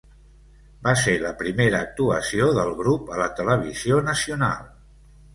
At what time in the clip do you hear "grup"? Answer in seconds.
2.79-3.11